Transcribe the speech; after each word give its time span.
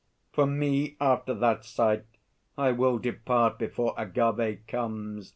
For 0.33 0.47
me, 0.47 0.95
after 0.99 1.31
that 1.35 1.63
sight, 1.63 2.05
I 2.57 2.71
will 2.71 2.97
depart 2.97 3.59
Before 3.59 3.93
Agâvê 3.97 4.65
comes. 4.67 5.29